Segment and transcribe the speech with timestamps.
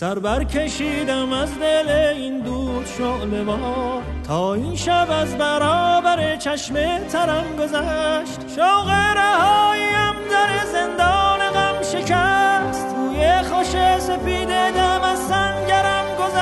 [0.00, 6.74] سر بر کشیدم از دل این دود شعله با تا این شب از برابر چشم
[6.98, 8.48] ترم گذشت.
[8.56, 12.94] شوق رهاییم در زندان غم شکست.
[12.94, 16.38] توی خوش سپید دم از سنگرم گذشت.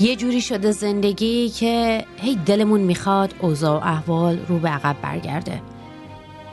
[0.00, 5.62] یه جوری شده زندگی که هی دلمون می‌خواد اوضاع و احوال رو به عقب برگرده.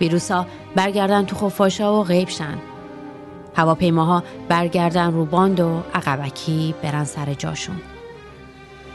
[0.02, 2.58] ویروسا برگردن تو خفاشا و غیب شن.
[3.56, 7.82] هواپیماها برگردن رو باند و عقبکی برن سر جاشون.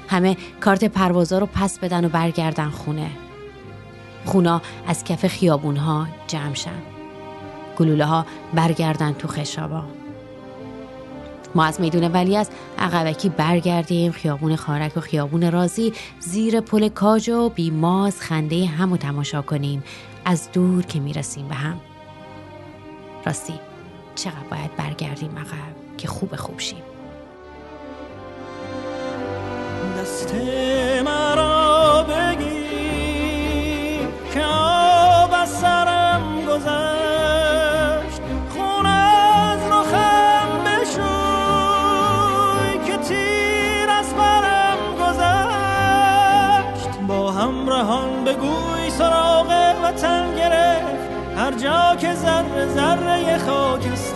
[0.08, 3.10] همه کارت پروازا رو پس بدن و برگردن خونه.
[4.24, 6.82] خونا از کف خیابون ها جمع شن.
[7.78, 9.84] گلوله ها برگردن تو خشابا.
[11.54, 17.28] ما از میدون ولی از عقبکی برگردیم خیابون خارک و خیابون رازی زیر پل کاج
[17.30, 19.84] و بیماز خنده هم و تماشا کنیم.
[20.24, 21.80] از دور که می‌رسیم به هم.
[23.26, 23.54] راستی.
[24.16, 26.82] چقدر باید برگردیم عقب که خوب خوب شیم.
[29.98, 30.34] دست
[31.04, 34.44] مرا بگیر که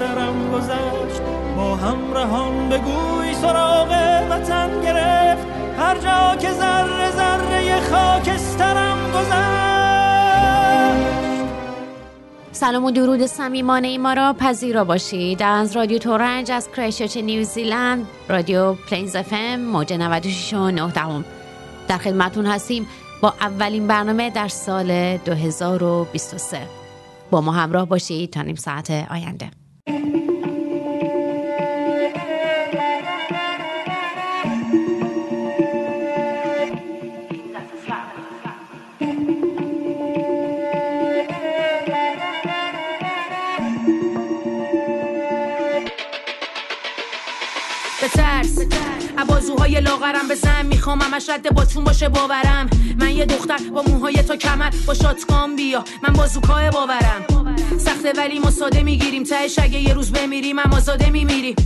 [0.01, 1.21] خاکسترم گذشت
[1.57, 3.89] با همراهان بگوی سراغ
[4.31, 5.47] وطن گرفت.
[5.79, 9.31] هر جا که ذره ذره خاکسترم گذشت
[12.53, 15.43] سلام و درود صمیمانه ما را پذیرا باشید.
[15.43, 21.25] از رادیو ترنج از کرایستچرچ نیوزیلند رادیو Plains FM موج 96 و 9 دهم.
[21.89, 22.87] در خدمتون هستیم
[23.21, 26.59] با اولین برنامه در سال 2023
[27.31, 29.60] با ما همراه باشید تا نیم ساعت آینده.
[49.41, 52.71] بازوهای لاغرم بزن می‌خوام همش رد با چون باشه باورم.
[53.01, 55.85] من یه دختر با موهای تا کمر با شاتکام بیا.
[56.03, 57.25] من بازوکای باورم.
[57.79, 59.23] سخته ولی ما ساده می‌گیریم.
[59.23, 61.57] تهش اگه یه روز بمیریم هم آزاده میمیریم.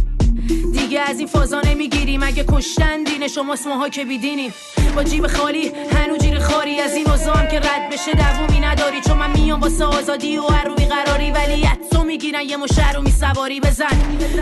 [0.73, 2.23] دیگه از این فازا نمی‌گیریم.
[2.23, 4.55] اگه کشتن دین شما ماها که بیدینیم.
[4.97, 9.31] با جیب خالی هنو خاری از این هم که رد بشه دوومی نداری چون من
[9.31, 11.31] میام واسه آزادی و روی قراری.
[11.31, 13.97] ولی تو می‌گیرن یه مشهر رو میسواری بزن.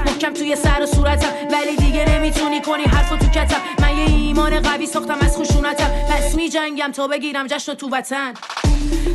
[0.07, 3.61] محکم توی سر و صورتم ولی دیگه نمی‌تونی کنی حرفو تو کتم.
[3.81, 5.91] من یه ایمان قوی ساختم از خشونتم.
[6.11, 8.35] پس میجنگم تا بگیرم جشن تو وطن.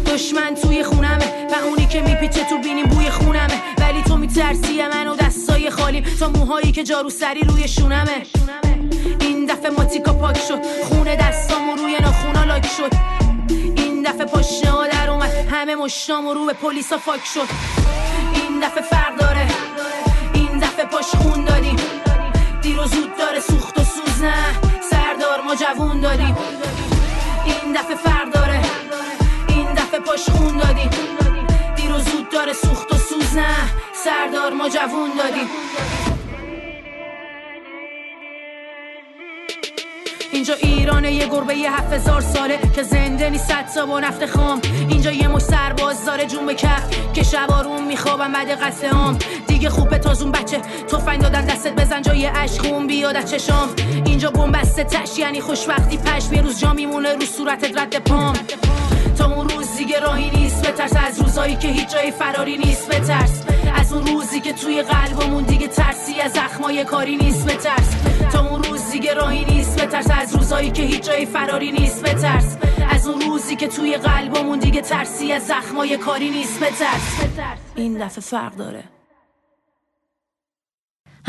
[0.05, 3.61] دشمن توی خونمه و اونی که میپیچه تو بینیم بوی خونمه.
[3.77, 8.25] ولی تو میترسی من و دستای خالیم تا موهایی که جارو سری روی شونمه.
[9.57, 10.59] دفعه ماتیکا پاک شد.
[10.83, 12.91] خونه دستامو روی ناخونا لاک شد.
[13.49, 15.31] این دفعه پاشنه ها در اومد.
[15.51, 17.47] همه مشتامو رو به پلیسا فاک شد.
[18.33, 19.47] این دفعه فرق داره.
[20.33, 21.75] این دفعه پاش خون دادیم.
[22.61, 24.33] دیر و زود داره سوخت و سوز نه
[24.89, 26.37] سردار ما جوون دادیم.
[27.45, 28.61] این دفعه فرق داره.
[29.47, 30.89] این دفعه پاش خون دادیم.
[31.75, 33.55] دیر و زود داره سوخت و سوز نه
[33.93, 35.49] سردار ما جوون دادیم.
[40.37, 44.61] اینجا ایران یه گربه یه هفت هزار ساله که زنده نیست صد با نفت خام.
[44.89, 49.17] اینجا یه مش سرباز داره جون به کف که شبارون میخوابم بعد قصه هم
[49.47, 50.57] دیگه خوب تازون بچه
[50.87, 53.69] تفنگ دادن دستت بزن جای عشق بیاد از چشام.
[54.05, 56.23] اینجا بومبسته تش یعنی خوشبختی پش.
[56.31, 58.33] یه روز جا میمونه رو صورتت رد پام.
[59.17, 60.93] تا اون روز دیگه راهی نیست بترس.
[61.07, 63.41] از روزایی که هیچ جای فراری نیست بترس.
[63.87, 67.95] از اون روزی که توی قلبمون دیگه ترسی از زخمای کاری نیست بترس
[68.31, 72.57] تا اون روز دیگه راهی نیست بترس از روزایی که هیچ جای فراری نیست بترس
[72.89, 77.21] از اون روزی که توی قلبمون دیگه ترسی از زخمای کاری نیست بترس
[77.75, 78.83] این دفعه فرق داره.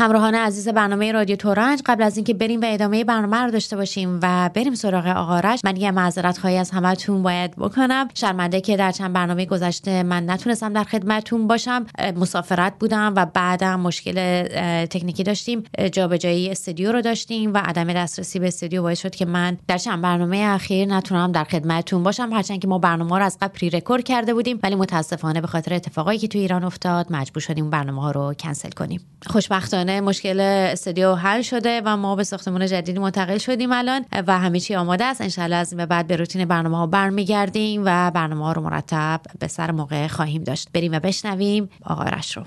[0.01, 4.19] همراهان عزیز برنامه رادیو تورنج قبل از اینکه بریم و ادامه برنامه رو داشته باشیم
[4.21, 8.07] و بریم سراغ آقارش من یه معذرت خواهی از همتون باید بکنم.
[8.13, 11.85] شرمنده که در چند برنامه گذشته من نتونستم در خدمتتون باشم.
[12.15, 14.43] مسافرت بودم و بعدم مشکل
[14.85, 15.63] تکنیکی داشتیم.
[15.91, 20.01] جابجایی استودیو رو داشتیم و عدم دسترسی به استودیو باعث شد که من در چند
[20.01, 22.33] برنامه اخیر نتونم در خدمتتون باشم.
[22.33, 25.73] هرچند که ما برنامه رو از قبل پری رکورد کرده بودیم ولی متاسفانه به خاطر
[25.73, 29.01] اتفاقایی که تو ایران افتاد مجبور شدیم برنامه ها رو کنسل کنیم.
[29.27, 34.59] خوشبختانه مشکل استودیو حل شده و ما به ساختمان جدیدی منتقل شدیم الان و همه
[34.59, 35.21] چی آماده است.
[35.21, 39.21] انشالله از این به بعد به روتین برنامه ها برمیگردیم و برنامه ها رو مرتب
[39.39, 40.69] به سر موقع خواهیم داشت.
[40.73, 42.43] بریم و بشنویم آقارش رو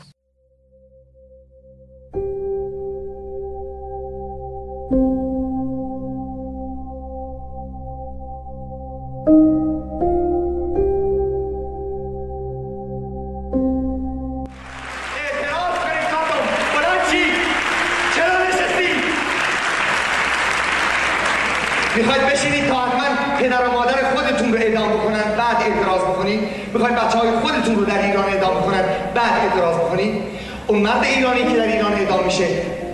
[29.93, 30.23] بکنید
[30.67, 32.45] اون مرد ایرانی که در ایران اعدام میشه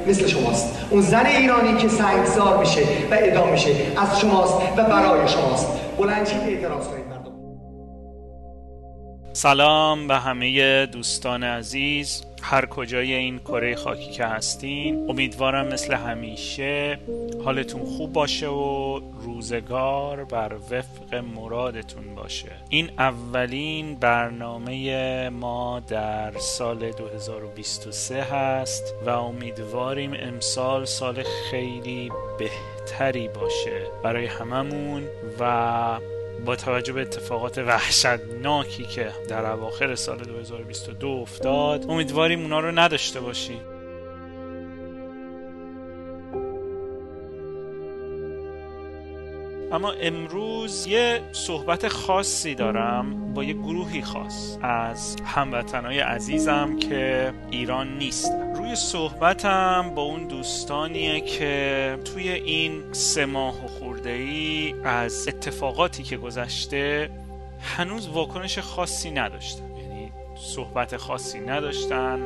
[0.07, 0.67] مثل شماست.
[0.91, 2.81] اون زن ایرانی که سنگسار میشه
[3.11, 3.71] و اعدام میشه.
[3.97, 5.67] از شماست و برای شماست.
[5.99, 7.18] بلند اعتراض کنید
[9.33, 12.23] سلام به همه دوستان عزیز.
[12.43, 16.99] هر کجای این کره خاکی که هستین امیدوارم مثل همیشه
[17.45, 22.53] حالتون خوب باشه و روزگار بر وفق مرادتون باشه.
[22.69, 33.83] این اولین برنامه ما در سال 2023 هست و امیدواریم امسال سال خیلی بهتری باشه
[34.03, 35.03] برای هممون
[35.41, 35.99] و
[36.47, 43.21] با توجه به اتفاقات وحشتناکی که در اواخر سال 2022 افتاد امیدواریم اونا رو نداشته
[43.21, 43.61] باشیم.
[49.73, 57.99] اما امروز یه صحبت خاصی دارم با یه گروهی خاص از هموطنهای عزیزم که ایران
[57.99, 58.33] نیست.
[58.57, 63.69] روی صحبتم با اون دوستانیه که توی این سه ماه و
[63.99, 67.11] خورده ای از اتفاقاتی که گذشته
[67.61, 69.77] هنوز واکنش خاصی نداشتن.
[69.77, 72.21] یعنی صحبت خاصی نداشتن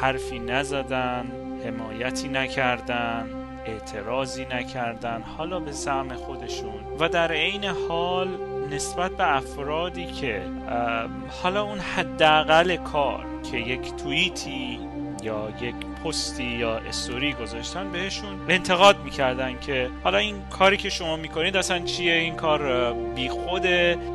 [0.00, 1.26] حرفی نزدن
[1.64, 3.28] حمایتی نکردن
[3.66, 6.84] اعتراضی نکردن حالا به زعم خودشون.
[6.98, 8.28] و در عین حال
[8.70, 10.42] نسبت به افرادی که
[11.42, 14.80] حالا اون حداقل کار که یک توییتی
[15.22, 21.16] یا یک پستی یا استوری گذاشتن بهشون انتقاد می‌کردن که حالا این کاری که شما
[21.16, 22.94] می‌کنید اصلا چیه؟ این کار
[23.30, 23.66] خود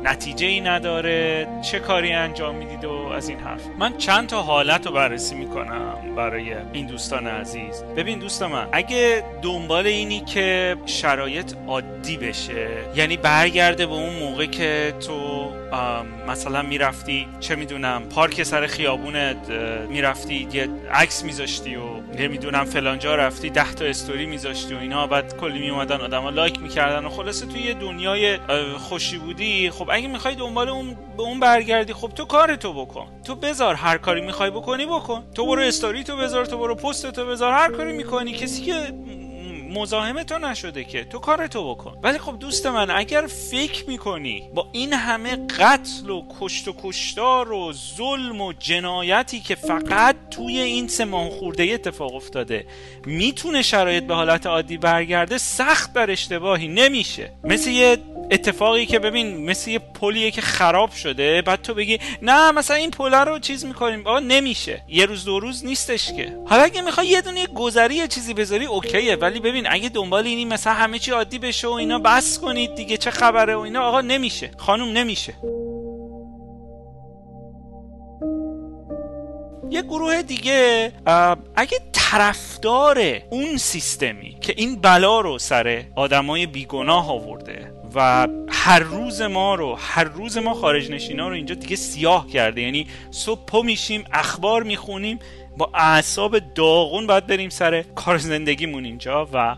[0.04, 3.60] نتیجه ای نداره چه کاری انجام می‌دید و از این حرف.
[3.78, 7.84] من چند تا حالت رو بررسی می‌کنم برای این دوستان عزیز.
[7.96, 14.46] ببین دوست من اگه دنبال اینی که شرایط عادی بشه یعنی برگرده به اون موقع
[14.46, 15.43] که تو
[16.28, 19.50] مثلا می‌رفتی چه می‌دونم پارک سر خیابونت
[19.88, 21.82] می‌رفتی یه عکس میذاشتی و
[22.18, 27.04] نمی‌دونم فلانجا رفتی ده تا استوری میذاشتی و اینا بعد کلی میومدن آدما لایک می‌کردن
[27.04, 28.38] و خلاصه توی یه دنیای
[28.78, 29.70] خوشی بودی.
[29.70, 33.06] خب اگه می‌خوای دنبال اون به اون برگردی خب تو کارتو بکن.
[33.24, 35.24] تو بذار هر کاری می‌خوای بکنی بکن.
[35.34, 38.32] تو برو استوری تو بذار تو برو پست تو بذار هر کاری می‌کنی.
[38.32, 38.74] کسی که
[39.74, 41.98] مزاحم تو نشده که تو کارتو بکن.
[42.02, 47.52] ولی خب دوست من اگر فکر می‌کنی با این همه قتل و کشت و کشتار
[47.52, 52.66] و ظلم و جنایتی که فقط توی این سه ماه خورده اتفاق افتاده
[53.06, 57.32] می‌تونه شرایط به حالت عادی برگرده سخت بر اشتباهی نمیشه.
[57.44, 57.98] مثل یه
[58.30, 62.90] اتفاقی که ببین مثل یه پلیه که خراب شده بعد تو بگی نه مثلا این
[62.90, 64.06] پل رو چیز می‌کنیم.
[64.06, 64.82] آقا نمیشه.
[64.88, 66.36] یه روز دو روز نیستش که.
[66.46, 69.16] حالا اگه می‌خوای یه دونه گذری یه چیزی بذاری اوکیه.
[69.16, 72.96] ولی ببین اگه دنبال اینی مثلا همه چی عادی بشه و اینا بس کنید دیگه
[72.96, 74.50] چه خبره و اینا آقا نمیشه.
[74.56, 75.34] خانم نمیشه.
[79.70, 80.92] یه گروه دیگه
[81.56, 82.98] اگه طرفدار
[83.30, 89.74] اون سیستمی که این بلا رو سر آدمای بیگناه آورده و هر روز ما رو
[89.74, 92.62] هر روز ما خارج نشینا رو اینجا دیگه سیاه کرده.
[92.62, 95.18] یعنی صبح پا میشیم اخبار می‌خونیم
[95.56, 99.56] با اعصاب داغون باید بریم سر کار زندگیمون اینجا و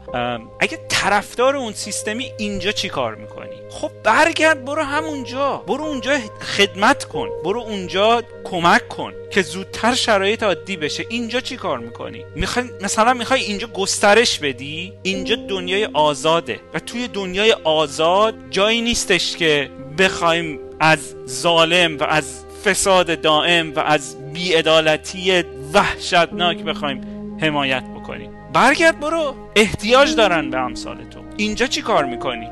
[0.60, 7.04] اگه طرفدار اون سیستمی اینجا چی کار می‌کنی؟ خب برگرد برو همونجا برو اونجا خدمت
[7.04, 7.28] کن.
[7.44, 11.06] برو اونجا کمک کن که زودتر شرایط عادی بشه.
[11.08, 17.08] اینجا چی کار می‌کنی؟ می‌خوای مثلا می‌خوای اینجا گسترش بدی؟ اینجا دنیای آزاده و توی
[17.08, 25.42] دنیای آزاد جایی نیستش که بخوایم از ظالم و از فساد دائم و از بیعدالتی
[25.74, 27.00] وحشتناک بخوایم
[27.40, 29.34] حمایت بکنی برگرد برو.
[29.56, 31.20] احتیاج دارن به امثال تو.
[31.36, 32.48] اینجا چی کار می‌کنی؟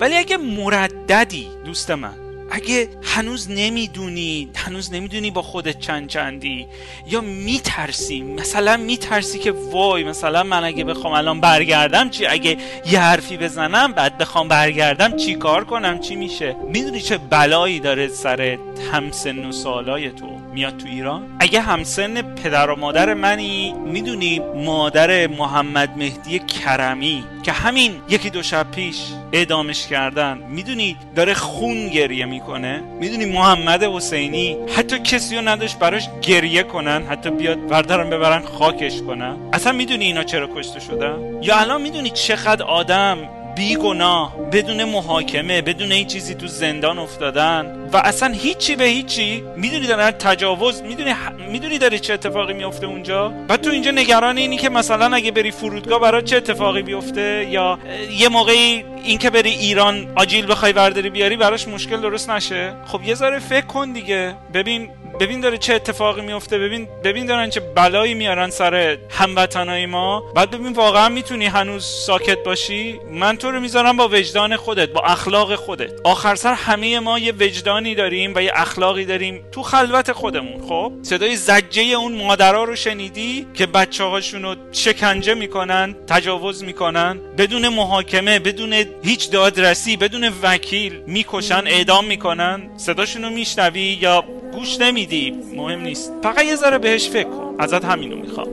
[0.00, 2.14] ولی اگه مرددی دوست من
[2.50, 6.66] اگه هنوز نمی‌دونی هنوز نمی‌دونی با خودت چند چندی
[7.06, 13.00] یا میترسی مثلا میترسی که وای مثلا من اگه بخوام الان برگردم چی؟ اگه یه
[13.00, 18.58] حرفی بزنم بعد بخوام برگردم چی کار کنم؟ چی میشه؟ می‌دونی چه بلایی داره سر
[18.92, 25.26] همسن و سالای تو؟ میاد تو ایران؟ اگه همسن پدر و مادر منی می‌دونی مادر
[25.26, 28.96] محمد مهدی کرمی که همین یکی دو شب پیش
[29.32, 36.08] اعدامش کردن می‌دونی داره خون گریه می‌کنه؟ می‌دونی محمد حسینی حتی کسی رو نداشت براش
[36.22, 41.58] گریه کنن حتی بیاد بردارن ببرن خاکش کنن؟ اصلا می‌دونی اینا چرا کشته شدن؟ یا
[41.58, 43.18] الان می‌دونی چقدر آدم
[43.60, 47.88] بیگناه بدون محاکمه بدون این چیزی تو زندان افتادن.
[47.92, 51.14] و اصلا هیچی به هیچی می‌دونی دارن تجاوز می‌دونی
[51.50, 55.50] می‌دونی داره چه اتفاقی میفته اونجا؟ بعد تو اینجا نگران اینی که مثلا اگه بری
[55.50, 57.78] فرودگاه برای چه اتفاقی بیفته؟ یا
[58.18, 63.02] یه موقعی این که بری ایران آجیل بخوای برداری بیاری براش مشکل درست نشه؟ خب
[63.02, 64.34] یه ذره فکر کن دیگه.
[64.54, 64.88] ببین
[65.20, 70.20] ببین داره چه اتفاقی میفته ببین ببین دارن چه بلایی میارن سر هموطنای ما.
[70.20, 75.00] بعد ببین واقعا می‌تونی هنوز ساکت باشی؟ من تو رو می‌ذارم با وجدان خودت با
[75.00, 75.90] اخلاق خودت.
[76.04, 80.92] آخر سر همه ما یه وجدانی داریم و یه اخلاقی داریم تو خلوت خودمون خب؟
[81.02, 88.38] صدای زجه اون مادرها رو شنیدی که بچه رو شکنجه می‌کنن تجاوز می‌کنن؟ بدون محاکمه
[88.38, 94.24] بدون هیچ دادرسی بدون وکیل می‌کشن اعدام می‌کنن؟ صداشون رو میشنوی یا
[94.54, 95.38] گوش نمیدی.
[95.56, 96.12] مهم نیست.
[96.22, 97.54] فقط یه ذره بهش فکر کن.
[97.58, 98.46] ازت همینو می‌خوام.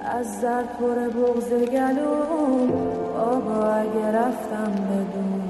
[0.00, 2.68] از در پر بغز گلوم.
[3.14, 5.42] بابا اگه رفتم بدون.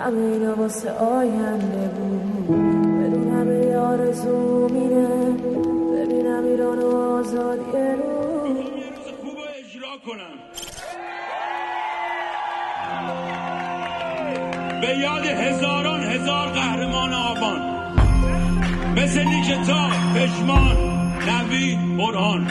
[0.00, 2.46] همه واسه آینده بود.
[2.98, 5.08] بدون همه آرزو مینه
[5.96, 8.54] ببینم ایران و آزادی رو
[9.20, 10.38] خوب اجرا کنم
[14.80, 17.81] به یاد هزاران هزار قهرمان آبان.
[18.96, 20.76] مثل نیکتا پشمان
[21.28, 22.46] نوی برهان.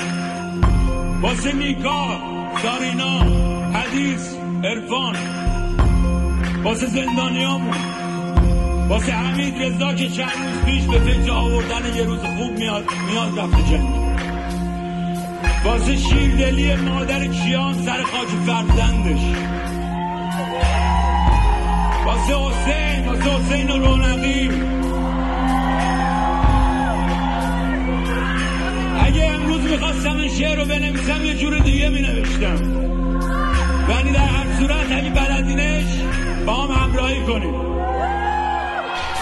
[1.22, 2.20] واسه نیکا
[2.62, 3.20] سارینا
[3.74, 5.16] حدیث ارفان
[6.64, 7.78] واسه زندانیامون.
[8.90, 13.40] واسه حمید رضا که چند روز پیش به فکر آوردن یه روز خوب میاد میاد
[13.40, 13.88] رفته جنگ.
[15.66, 19.22] واسه شیردلی مادر کیان سر خاک فرزندش.
[22.06, 24.71] واسه حسین واسه حسین و رونقی.
[29.12, 32.56] اگه امروز می‌خواستم این شعر رو بنویسم یه جور دیگه مینوشتم.
[33.90, 35.86] ولی در هر صورت اگه بلدینش
[36.46, 37.54] با هم همراهی کنیم.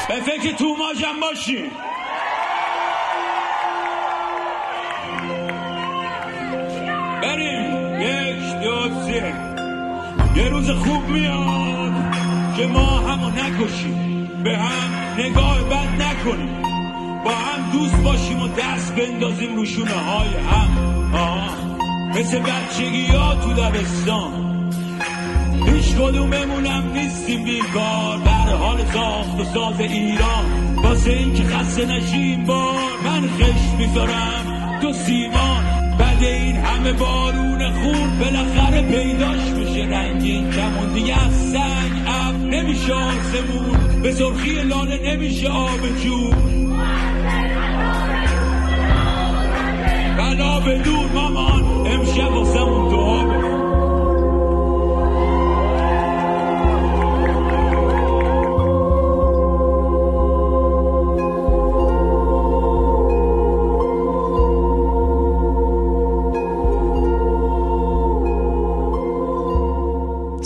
[0.08, 1.72] به فکر توماجم باشیم.
[7.22, 8.01] بریم.
[8.01, 9.34] یک دو سه.
[10.36, 11.93] یه روز خوب میاد
[12.58, 14.29] که ما همو نکشیم.
[14.43, 16.69] به هم نگاه بد نکنیم.
[17.26, 21.14] با هم دوست باشیم و دست بندازیم رو های هم.
[21.14, 21.58] آه.
[22.20, 24.50] مثل بچگی ها تو دبستان.
[25.66, 28.18] هیچ کدوممونم نیستیم بیکار.
[28.26, 30.76] در حال ساخت و ساز ایران.
[30.84, 34.80] واسه این که خسته نشیم بار من خشت می‌ذارم.
[34.82, 35.64] تو سیمان.
[36.00, 39.86] بعد این همه بارون خون بالاخره پیداش میشه.
[39.86, 44.02] رنگین کمون دیگه از سنگ اب نمیشه آسمون.
[44.02, 46.59] به سرخی لاله نمیشه آب جون.
[50.39, 51.63] بلا بدون مامان.
[51.88, 53.29] امشب واسمون دعا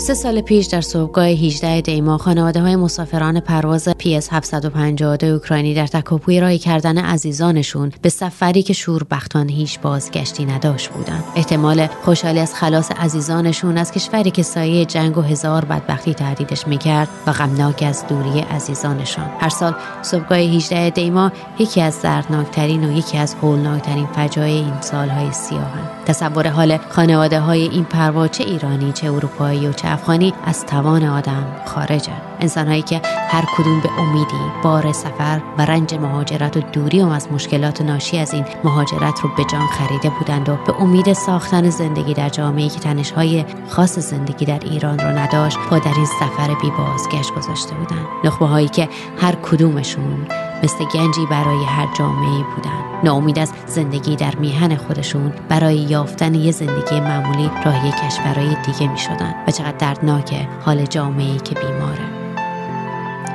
[0.04, 5.86] سه سال پیش در صبحگاه 18 دیما خانواده های مسافران پرواز PS 752 اوکراینی در
[5.86, 11.24] تکاپوی راهی کردن عزیزانشون به سفری که شوربختان هیچ بازگشتی نداشت بودند.
[11.36, 17.08] احتمال خوشحالی از خلاص عزیزانشون از کشوری که سایه جنگ و هزار بدبختی تهدیدش می‌کرد
[17.26, 19.30] و غمناک از دوری عزیزانشان.
[19.40, 25.32] هر سال صبحگاه 18 دیما یکی از دردناکترین و یکی از هولناکترین فجایع این سالهای
[25.32, 25.90] سیاهند.
[26.06, 31.04] تصور حال خانواده های این پرواز چه ایرانی چه اروپایی و چه افغانی از توان
[31.04, 32.12] آدم خارجه.
[32.40, 37.32] انسانهایی که هر کدوم به امیدی بار سفر و رنج مهاجرت و دوری و از
[37.32, 42.14] مشکلات ناشی از این مهاجرت رو به جان خریده بودند و به امید ساختن زندگی
[42.14, 46.70] در جامعه که تنشهای خاص زندگی در ایران رو نداشت پا در این سفر بی
[46.78, 48.06] بازگشت گذاشته بودند.
[48.24, 48.88] نخبه هایی که
[49.20, 50.26] هر کدومشون
[50.64, 53.00] مثل گنجی برای هر جامعه بودن.
[53.04, 58.98] ناامید از زندگی در میهن خودشون برای یافتن یه زندگی معمولی راهی کشورهای دیگه می
[58.98, 62.04] شدن و چقدر دردناکه حال جامعه که بیماره.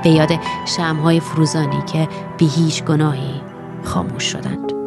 [0.04, 0.32] به یاد
[0.66, 2.08] شمهای فروزانی که
[2.38, 3.42] بی هیچ گناهی
[3.84, 4.79] خاموش شدند.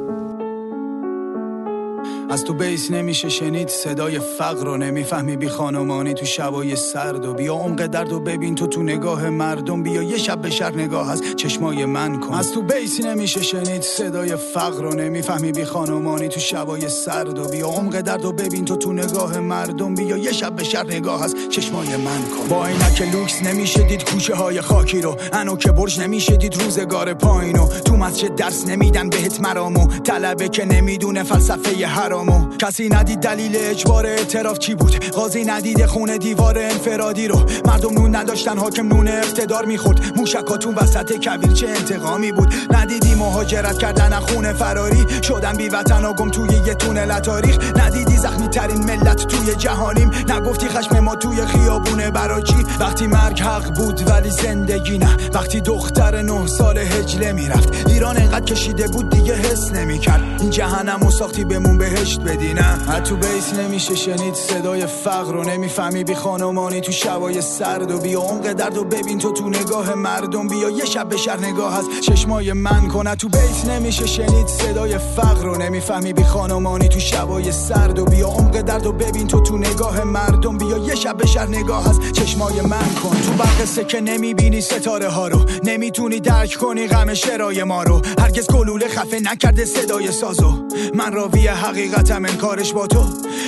[2.32, 5.36] از تو بیس نمیشه شنید صدای فقر رو نمی‌فهمی.
[5.36, 8.54] بی خانمانی تو شبای سرد و بیا عمق درد و ببین.
[8.54, 12.34] تو تو نگاه مردم بیا یه شب به شهر نگاه از چشمای من کن.
[12.34, 15.52] از تو بیس نمیشه شنید صدای فقر رو نمی‌فهمی.
[15.52, 18.64] بی خانمانی تو شبای سرد و بیا عمق درد و ببین.
[18.64, 22.48] تو تو نگاه مردم بیا یه شب به شهر نگاه از چشمای من کن.
[22.48, 22.66] با
[22.98, 25.16] که لوکس نمیشه دید کوچه های خاکی رو.
[25.32, 29.86] انو که برج نمیشه دید روزگار پایینو تو مسجد درس نمیدن بهت مرامو.
[29.86, 32.21] طلبه که نمی‌دونه فلسفه حرام
[32.58, 37.42] کسی ندید دلیل اجبار اعتراف چی بود؟ قاضی ندید خونه دیوار انفرادی رو.
[37.64, 40.00] مردم نون نداشتن حاکم نون اقتدار می‌خورد.
[40.16, 46.30] موشکاتون وسط کویر چه انتقامی بود؟ ندیدی مهاجرت کردن خونه فراری؟ شدن بی وطن گم
[46.30, 52.10] توی یه تونل تاریخ؟ ندیدی زخمی ترین ملت توی جهانیم؟ نگفتی خشم ما توی خیابونه
[52.10, 55.16] برای چی؟ وقتی مرگ حق بود ولی زندگی نه.
[55.34, 57.86] وقتی دختر نه سال هجله می‌رفت.
[57.86, 60.22] ایران انقدر کشیده بود دیگه حس نمی‌کرد.
[60.40, 62.01] این جهنم و ساختی بمون بهش.
[62.02, 63.00] بهشت بدی نه.
[63.00, 66.04] تو بیس نمیشه شنید صدای فقر رو نمی‌فهمی.
[66.04, 70.49] بی خانمانی تو شبای سرد و بیا عمق درد و ببین تو تو نگاه مردم.
[70.49, 74.99] بیا یه شب به شهر نگاه از چشمای من کنه تو بیت نمیشه شنید صدای
[74.99, 76.12] فقر رو نمی‌فهمی.
[76.12, 80.59] بی خانمانی تو شبای سرد و بیا عمق درد و ببین تو تو نگاه مردم.
[80.59, 83.16] بیا یه شب به شهر نگاه از چشمای من کن.
[83.26, 85.44] تو برق سکه نمی‌بینی ستاره ها رو.
[85.64, 88.02] نمی‌تونی درک کنی غم شرای ما رو.
[88.18, 90.52] هرگز گلوله خفه نکرده صدای سازو
[90.94, 93.04] من راوی حقیقت حقیقتم انکارش با تو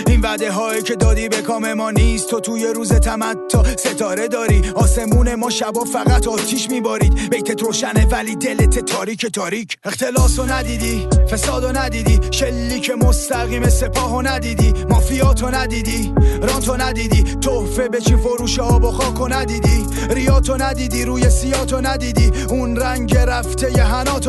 [0.07, 4.63] این وعده هایی که دادی به کام ما نیست تو توی روز تمتا ستاره داری
[4.75, 11.07] آسمون ما شبا فقط آتیش میبارید بیتت روشنه ولی دلت تاریک تاریک اختلاس رو ندیدی
[11.31, 18.01] فساد رو ندیدی شلیک مستقیم سپاه رو ندیدی مافیات رو ندیدی رانتو ندیدی تحفه به
[18.01, 23.73] چی فروش آب و خاک رو ندیدی ریاتو ندیدی روی سیاتو ندیدی اون رنگ رفته
[23.73, 23.85] یه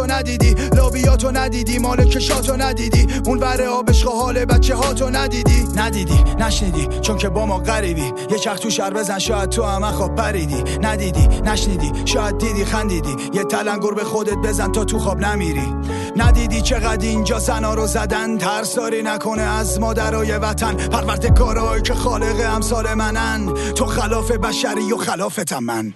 [0.07, 6.23] ندیدی لابیاتو ندیدی مال کشاتو ندیدی اون بره آبش حال بچه ها تو ندیدی؟ ندیدی
[6.39, 8.13] نشنیدی چون که با ما غریبی.
[8.31, 10.63] یه چخ تو شر بزن شاید تو هم خواب پریدی.
[10.81, 13.15] ندیدی نشنیدی شاید دیدی خندیدی.
[13.33, 15.73] یه تلنگر به خودت بزن تا تو خواب نمیری.
[16.15, 20.73] ندیدی چقدر اینجا زنا رو زدن؟ ترساری نکنه از مادرای وطن.
[20.75, 23.53] پرورد کارهایی که خالق امثال منن.
[23.53, 25.93] تو خلاف بشری و خلافتم من.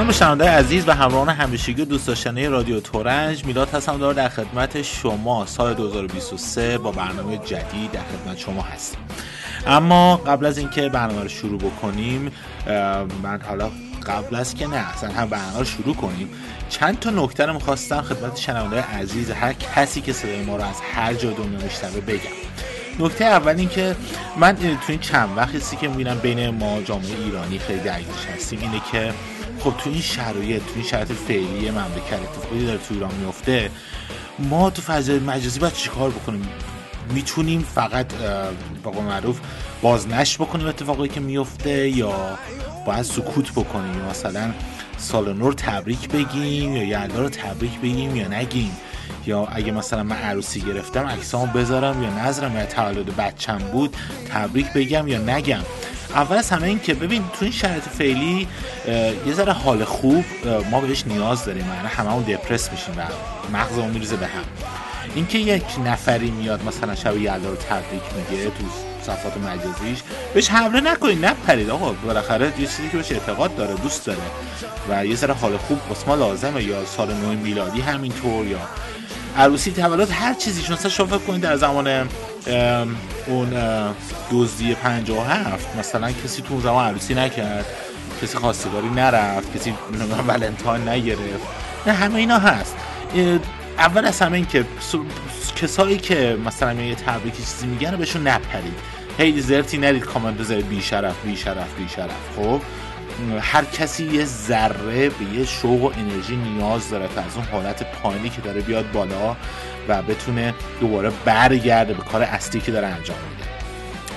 [0.00, 4.82] سلام شنونده عزیز و همراهان همیشگی دوست داشتنی رادیو تورنج میلاد هستم دار در خدمت
[4.82, 5.46] شما.
[5.46, 9.00] سال 2023 با برنامه جدید در خدمت شما هستیم
[9.66, 12.32] اما قبل از اینکه برنامه رو شروع بکنیم
[13.22, 13.70] من حالا
[14.06, 16.28] قبل از که نه اصلا هم برنامه رو شروع کنیم
[16.68, 20.76] چند تا نکته رو می‌خواستم خدمت شنونده عزیز هر کسی که صدای ما رو از
[20.94, 22.40] هر جا دنیا میشنوه بگم.
[22.98, 23.96] نکته اول این که
[24.36, 28.82] من تو این چند وقتی که می‌بینم بین ما جامعه ایرانی خیلی درگیرش هستیم اینه
[28.92, 29.12] که
[29.60, 33.70] خب تو این شرایط تو این شرایط فعلی مملکت اتفاقی داره تو ایران میفته
[34.38, 36.48] ما تو فضای مجازی باید چیکار بکنیم؟
[37.14, 38.06] می‌تونیم فقط
[38.82, 39.40] با معروف
[39.82, 42.38] بازنش بکنیم اتفاقی که میفته یا
[42.86, 44.52] باید سکوت بکنیم؟ یا مثلا
[44.98, 48.76] سال نور تبریک بگیم یا یلدا رو تبریک بگیم یا نگیم؟
[49.26, 53.96] یا اگه مثلا من عروسی گرفتم عکسامو بذارم یا نظرم یا تولد بچم بود
[54.28, 55.62] تبریک بگم یا نگم؟
[56.14, 58.48] اول از همه این که ببین تو این شرایط فعلی
[59.26, 60.24] یه ذره حال خوب
[60.70, 61.66] ما بهش نیاز داریم.
[61.66, 63.02] یعنی هممون دپرس میشیم و
[63.56, 64.44] مغزمون میریزه به هم.
[65.14, 68.64] اینکه یک نفری میاد مثلا شب یلدا رو تبریک میگه تو
[69.02, 69.98] صفات مجازیش
[70.34, 71.70] بهش حمله نکنید نپرید.
[71.70, 74.18] آقا بالاخره یه چیزی که بهش اعتقاد داره دوست داره.
[74.90, 78.58] و یه ذره حال خوب واسه ما لازمه یا سال نو میلادی همینطور یا
[79.36, 82.08] عروسی تولد هر چیزی شما فکر کنید در زمان
[83.26, 83.50] اون
[84.32, 87.66] دزدی 57 مثلا کسی تو اون زمان عروسی نکرد
[88.22, 89.74] کسی خواستگاری نرفت کسی
[90.28, 91.46] ولنتاین نگرفت.
[91.86, 92.76] نه همه اینا هست.
[93.78, 94.64] اول از همه این که
[95.56, 98.78] کسایی که مثلا یه تبریک چیزی میگن بهشون نپرید.
[99.18, 102.60] هی زرتی نرید کامنت بذارید بی شرف بی شرف بی شرف خب
[103.40, 107.92] هر کسی یه ذره به یه شوق و انرژی نیاز داره تا از اون حالت
[107.92, 109.36] پایینی که داره بیاد بالا.
[109.90, 113.50] و بتونه دوباره برگرده به کار اصلی که داره انجام میده.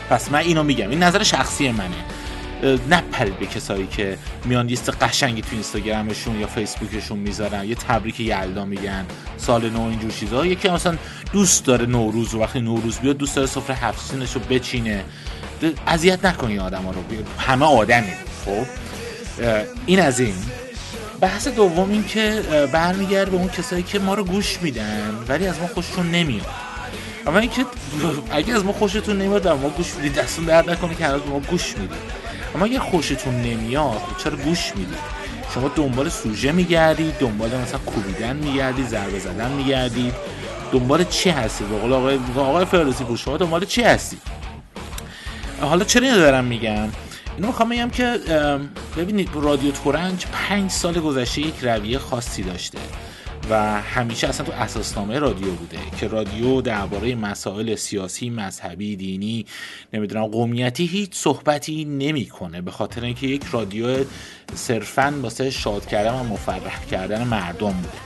[0.09, 0.89] پس من اینو میگم.
[0.89, 1.95] این نظر شخصی منه.
[2.89, 8.65] نپرید به کسایی که میان لیست قشنگی تو اینستاگرامشون یا فیسبوکشون می‌ذارن یه تبریک یلدا
[8.65, 9.05] میگن
[9.37, 10.45] سال نو اینجور چیزا.
[10.45, 10.97] یکی مثلا
[11.33, 15.03] دوست داره نوروز و وقتی نوروز بیاد دوست داره سفره هفت رو بچینه
[15.87, 17.03] اذیت نکنی آدم ها رو.
[17.39, 18.13] همه آدمی
[18.45, 18.65] خب؟
[19.85, 20.35] این از این.
[21.23, 25.59] بحث دوم این که برمیگرد به اون کسایی که ما رو گوش میدن ولی از
[25.59, 26.45] ما خوششون نمیاد.
[27.27, 27.65] اما اینکه
[28.31, 30.15] اگه از ما خوشتون نمیاد ما گوش می‌دید.
[30.15, 31.97] دستون درد نکنه که ما گوش می‌دید
[32.55, 34.97] اما اگه خوشتون نمیاد خب چرا گوش می‌دید؟
[35.53, 40.13] شما دنبال سوژه میگردید دنبال مثلا کوبیدن میگردید ضربه زدن میگردید.
[40.71, 44.21] دنبال چی هستید؟ به آقای آقای فردوسی شما دنبال چی هستید؟
[45.61, 46.89] حالا چرا دارم میگم؟
[47.35, 48.19] اینو می‌خوام بگم که
[48.97, 52.77] ببینید رادیو تورنج پنج سال گذشته یک رویه خاصی داشته
[53.49, 59.45] و همیشه اصلا تو اساسنامه رادیو بوده که رادیو درباره مسائل سیاسی مذهبی دینی
[59.93, 64.05] نمی‌دونم قومیتی هیچ صحبتی نمی‌کنه به خاطر اینکه یک رادیو
[64.55, 67.97] صرفا واسه شاد کردن و مفرح کردن مردم بوده.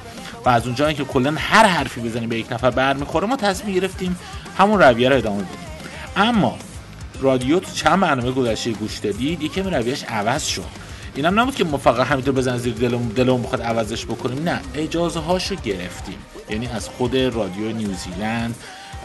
[0.45, 4.19] و از اونجایی که کلا هر حرفی بزنیم به یک نفر برمیخوره ما تصمیم گرفتیم
[4.57, 5.57] همون رویه رو ادامه بدیم.
[6.15, 6.57] اما
[7.21, 10.87] رادیو تو چند برنامه گذشته گوش دادید یکم رویش عوض شد.
[11.15, 14.61] اینم نبود که ما فقط همینطور بزن زیر دلمون دلمون بخواد عوضش بکنیم نه.
[14.73, 16.17] اجازه هاشو گرفتیم.
[16.49, 18.55] یعنی از خود رادیو نیوزیلند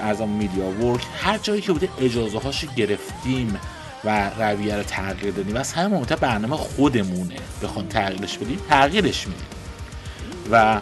[0.03, 3.61] از میدیا ورک هر جایی که بوده اجازه هاشو گرفتیم
[4.05, 5.55] و رویه رو تغییر دادیم.
[5.55, 7.37] و از همه مهمتر برنامه خودمونه.
[7.63, 9.47] بخوان تغییرش بدیم تغییرش میدیم.
[10.51, 10.81] و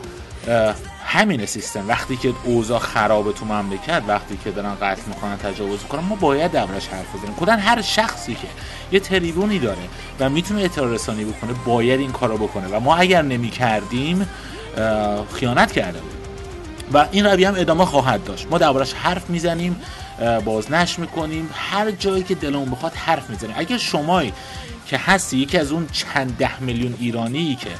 [1.12, 1.88] همین سیستم.
[1.88, 6.53] وقتی که اوضاع خرابه تو مملکت وقتی که دارن قتل می‌کنن تجاوز می‌کنن ما باید
[6.53, 7.35] دربارش حرف بزنیم.
[7.35, 8.49] کلا هر شخصی که
[8.92, 9.83] یه تریبونی داره
[10.20, 12.68] و می‌تونه اطلاع رسانی بکنه باید این کارو بکنه.
[12.68, 14.29] و ما اگر نمی‌کردیم
[15.35, 16.12] خیانت کرده بود
[16.92, 18.46] و این روی هم ادامه خواهد داشت.
[18.51, 19.81] ما دربارش حرف می‌زنیم
[20.44, 21.51] بازنش می‌کنیم.
[21.55, 23.55] هر جایی که دلمون بخواد حرف می‌زنیم.
[23.59, 24.33] اگر شمایی
[24.87, 27.70] که هستی یکی از اون چند ده میلیون ایرانی که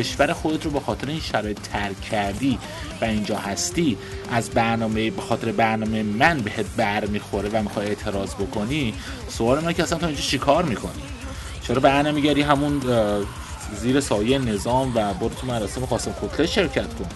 [0.00, 2.58] کشور خودت رو به خاطر این شرایط ترک کردی
[3.00, 3.96] و اینجا هستی
[4.32, 8.94] از برنامه به خاطر برنامه من بهت بر می‌خوره و می‌خوای اعتراض بکنی
[9.28, 11.02] سوال من که اصلا تو اینجا چیکار می‌کنی؟
[11.68, 12.80] چرا بر نمیگری همون
[13.80, 17.08] زیر سایه نظام و برو تو مراسم قاسم کتله شرکت کن؟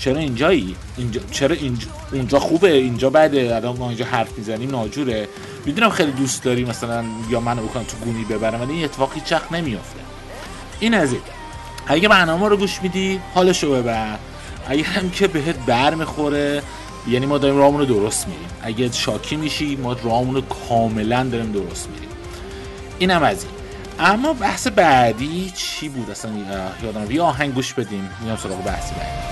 [0.00, 5.28] چرا اینجایی؟ اینجا چرا اینجا اونجا خوبه اینجا بعد الان ما اینجا حرف می‌زنیم ناجوره.
[5.64, 9.52] می‌دونم خیلی دوست داری مثلا یا منو بکنم تو گونی ببرم ولی این اتفاقی چخ
[9.52, 10.00] نمیافته.
[10.80, 11.20] این از این
[11.86, 14.18] اگه برنامه رو گوش میدی حالشو ببر.
[14.68, 16.62] اگه هم که بهت بر می‌خوره
[17.08, 21.52] یعنی ما داریم رامون رو درست میریم اگه شاکی میشی ما رامون رو کاملا داریم
[21.52, 22.08] درست میریم
[22.98, 23.52] اینم از این.
[24.00, 26.30] اما بحث بعدی چی بود؟ اصلا
[26.82, 28.10] یادم یه آهنگ گوش بدیم.
[28.20, 29.30] میام سراغ بحث بعدی.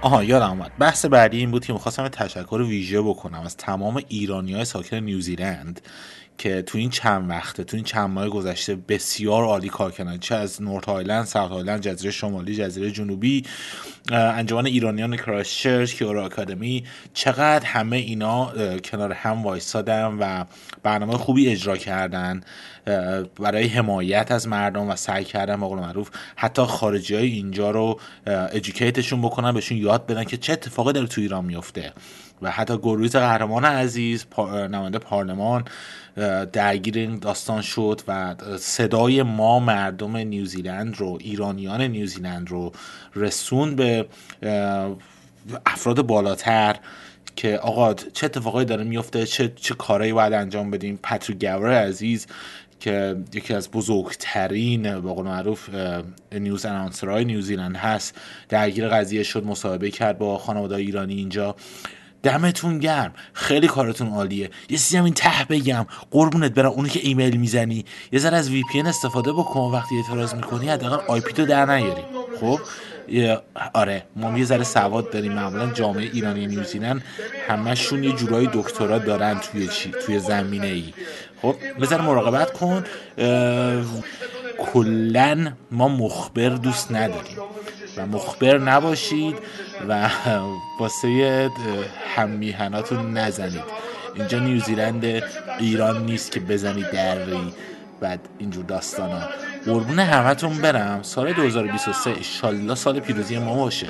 [0.00, 4.54] آها یادم آمد بحث بعدی این بود که می‌خواستم تشکر ویژه بکنم از تمام ایرانی
[4.54, 5.80] های ساکن نیوزیلند.
[6.38, 10.18] که تو این چند وقته تو این چند ماه گذشته بسیار عالی کار کردن.
[10.18, 13.44] چه از North Island South Island جزیره شمالی جزیره جنوبی
[14.12, 20.44] انجمن ایرانیان کرایستچرچ کیورا آکادمی چقدر همه اینا کنار هم وایسادن و
[20.82, 22.40] برنامه خوبی اجرا کردن
[23.40, 29.22] برای حمایت از مردم و سعی کردن به معروف حتی خارجی های اینجا رو ادوکیتشون
[29.22, 31.92] بکنن بهشون یاد بدن که چه اتفاقی داره تو ایران میفته
[32.42, 34.26] و حتی گرویز قهرمان عزیز
[34.70, 35.64] نماینده پارلمان
[36.52, 42.72] درگیر این داستان شد و صدای ما مردم نیوزیلند رو ایرانیان نیوزیلند رو
[43.16, 44.06] رسون به
[45.66, 46.76] افراد بالاتر
[47.36, 50.98] که آقا چه اتفاقایی داره میفته چه چه کارهایی باید انجام بدیم.
[51.02, 52.26] پتریک گاور عزیز
[52.80, 55.70] که یکی از بزرگترین به قول معروف
[56.32, 58.14] news announcer های نیوزیلند هست
[58.48, 61.56] درگیر قضیه شد مصاحبه کرد با خانواده ایرانی اینجا.
[62.22, 63.12] دمتون گرم.
[63.32, 64.50] خیلی کارتون عالیه.
[64.68, 65.86] یه چیزی هم این ته بگم.
[66.10, 66.70] قربونت برم.
[66.70, 67.84] اونی که ایمیل می‌زنی.
[68.12, 69.60] یه ذره از VPN استفاده بکن.
[69.60, 72.02] وقتی اعتراض می‌کنی حداقل IP تو در نیاری.
[72.40, 72.60] خب؟
[73.74, 74.04] آره.
[74.16, 75.32] ما یه ذره سواد داریم.
[75.32, 77.04] معمولا جامعه ایرانی نیوزیلند
[77.48, 80.94] همشون یه جورایی دکترا دارن توی چی توی زمینه ای
[81.42, 82.84] خب؟ بذار مراقبت کن.
[84.58, 87.36] کلا ما مخبر دوست نداریم.
[87.98, 89.36] و مخبر نباشید
[89.88, 90.10] و
[90.80, 91.50] واسه
[92.14, 93.64] هم میهناتون نزنید.
[94.14, 95.04] اینجا نیوزیلند
[95.58, 97.52] ایران نیست که بزنید دری
[98.00, 99.28] بعد اینجور داستان ها
[99.66, 101.02] قربون همتون برم.
[101.02, 103.86] سال 2023 ایشالله سال پیروزی ما باشه.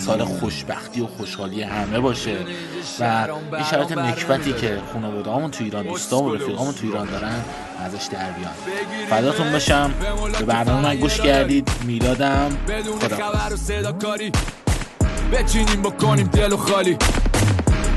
[0.00, 2.36] سال خوشبختی و خوشحالی همه باشه.
[3.00, 7.44] و این شرایط نکبتی که خانواده همون تو ایران دوستا و رفیقامون تو ایران دارن
[7.84, 8.52] ازش در بیان.
[9.10, 9.94] فداتون بشم
[10.38, 11.70] به برنامه من گوش کردید.
[11.84, 12.56] میلادم.
[15.32, 16.96] بچینیم بکنیم دل خالی.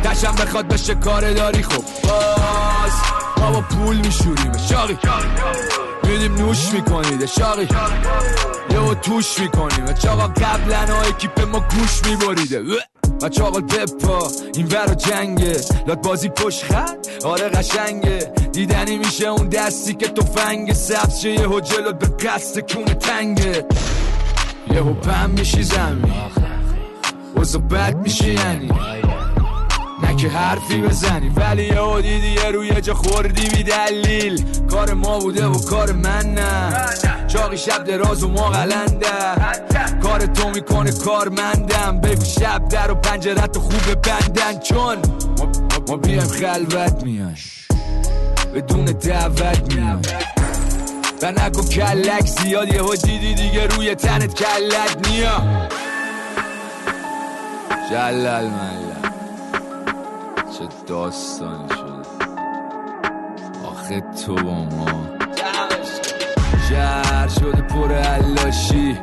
[0.03, 1.63] تشم بخواد بشه کار داری.
[1.63, 2.91] خب باز
[3.37, 4.57] ما با پول میشوریم.
[4.69, 4.97] شاقی.
[6.07, 7.67] میدیم نوش می‌کنید شاقی
[8.71, 12.61] یه توش می‌کنیم و چاقا قبلا های کیپ ما گوش میبریده.
[13.21, 15.61] و چاقا بپا این ور جنگه.
[15.87, 18.31] لات بازی پشت خط آره قشنگه.
[18.51, 23.65] دیدنی میشه اون دستی که فنگ سبز شه یه جلوت به قصد کونه تنگه.
[24.71, 26.13] یه پم میشی زمین.
[27.35, 28.69] وزا بد میشه یعنی.
[30.17, 31.29] که حرفی بزنی.
[31.29, 34.45] ولی یه دیدی یه روی جا خوردی بی دلیل.
[34.71, 36.73] کار ما بوده و کار من نه.
[37.27, 39.07] چاقی شب دراز و ما غلنده
[40.03, 44.97] کار تو می‌کنه کارمندم بگو شب در و پنجرت خوب بندن چون
[45.87, 47.67] ما, بیایم خلوت میاش.
[48.55, 50.01] بدون دعوت میایم.
[51.21, 55.67] و نکن کلک زیاد یه دیدی دیگه روی تنت کلک نیا.
[57.91, 58.86] جلل من
[60.57, 62.27] چه داستانی شده.
[63.65, 64.87] آخه تو با ما.
[66.69, 68.97] شهر شده پر علاشی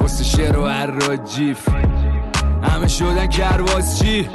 [0.00, 1.68] کست شیر و عراجیف.
[2.62, 4.28] همه شدن کرواز چی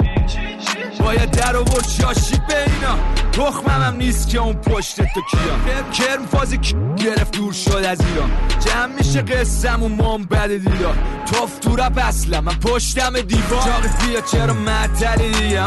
[1.00, 2.96] باید در و برد شاشی بینا
[3.32, 5.82] تخمم هم نیست که اون پشت تو کیا.
[5.92, 6.58] کرم فازی
[6.96, 8.30] گرفت دور شد از ایران.
[8.60, 10.96] جمع میشه قسم و مام بد دیدار.
[11.26, 13.62] توف تو رپ اصلا من پشتم دیوار.
[13.64, 15.64] جاقی بیا چرا معتلی دیگه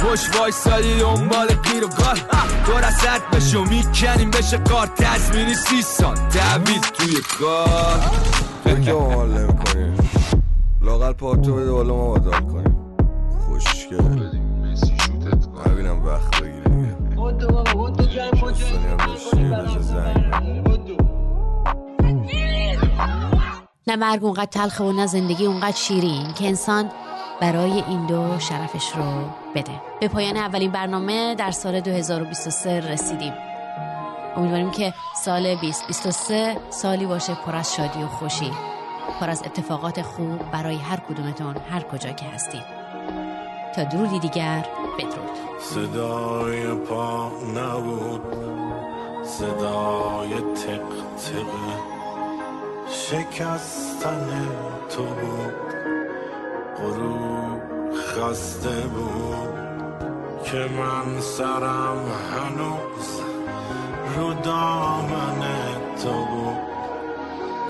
[0.00, 2.18] پشت وایستادی دنبال قیر و کار
[2.66, 6.14] تو رسد بشو می‌کنیم بشه کار تزمینی سی سال.
[6.14, 8.00] دوید توی کار.
[8.64, 9.96] فکر حال نمی
[10.82, 12.76] لاغل پاتو بده بالا ما کنیم.
[13.46, 14.45] خوشگل
[15.66, 16.96] ببینم وقت بگیره
[23.86, 26.90] نه مرگ اونقدر تلخه و نه زندگی اونقدر شیرین که انسان
[27.40, 29.04] برای این دو شرفش رو
[29.54, 29.72] بده.
[30.00, 33.32] به پایان اولین برنامه در سال 2023 رسیدیم.
[34.36, 38.50] امیدواریم که سال 2023 سالی باشه پر از شادی و خوشی
[39.20, 42.62] پر از اتفاقات خوب برای هر کدومتون هر کجا که هستید.
[43.74, 44.66] تا درودی دیگر
[44.98, 48.22] بدرود صدای پا نبود.
[49.24, 51.52] صدای تق تق.
[52.88, 54.48] شکستن
[54.90, 55.54] تو بود.
[56.76, 57.60] غروب
[57.94, 59.56] خسته بود.
[60.44, 61.98] که من سرم
[62.32, 63.20] هنوز
[64.16, 65.40] رو دامن
[66.02, 66.56] تو بود.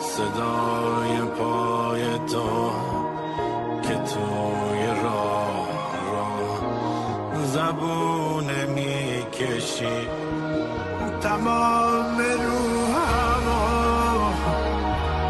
[0.00, 1.45] صدای پای
[11.46, 13.54] تمام روحمو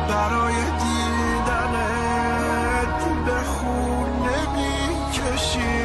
[0.08, 2.04] برای دیدنت
[3.26, 5.84] به خونه می‌کشی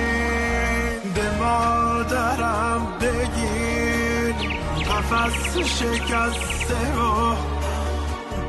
[1.15, 4.35] به مادرم بگیر.
[4.89, 7.35] قفص شکسته و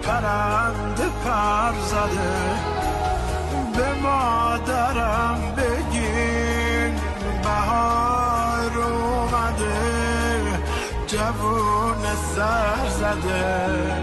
[0.03, 2.35] پرنده پر زده.
[3.77, 5.82] به مادرم بهار
[13.01, 14.02] زده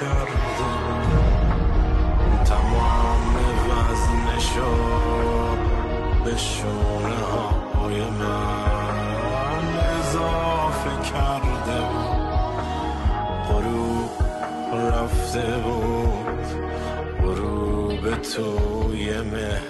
[0.00, 0.40] کرده
[2.44, 3.34] تمام
[3.70, 4.76] وزنشو
[6.24, 7.16] به شونه
[7.74, 12.20] های من اضافه کرده بود.
[13.48, 14.10] غروب
[14.92, 16.20] رفته بود.
[17.22, 19.69] غروب توی مه